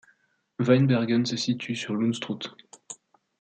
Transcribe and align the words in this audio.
Weinbergen 0.57 1.27
se 1.27 1.37
situe 1.37 1.75
sur 1.75 1.93
l'Unstrut. 1.93 2.55